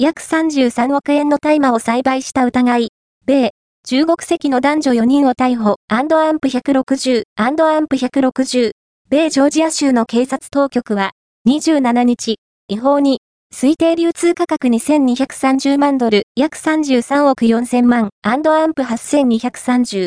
[0.00, 2.88] 約33億円の大麻を栽培した疑い、
[3.26, 3.50] 米、
[3.84, 8.70] 中国籍の男女4人を逮捕、アンドアンプ160、アンドアンプ160、
[9.10, 11.10] 米ジョージア州の警察当局は、
[11.48, 12.36] 27日、
[12.68, 13.22] 違法に、
[13.52, 18.42] 推定流通価格2230万ドル、約33億4000万、アン
[18.74, 20.06] プ8230、